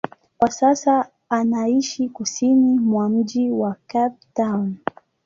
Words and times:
Kwa 0.37 0.51
sasa 0.51 1.09
anaishi 1.29 2.09
kusini 2.09 2.79
mwa 2.79 3.09
mji 3.09 3.51
wa 3.51 3.75
Cape 3.87 4.17
Town. 4.35 4.75